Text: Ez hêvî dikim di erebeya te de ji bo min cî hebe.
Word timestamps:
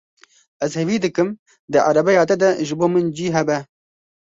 Ez 0.65 0.71
hêvî 0.79 0.97
dikim 1.05 1.29
di 1.71 1.77
erebeya 1.89 2.23
te 2.29 2.35
de 2.41 2.49
ji 2.67 2.75
bo 2.79 2.87
min 2.93 3.05
cî 3.17 3.27
hebe. 3.35 3.57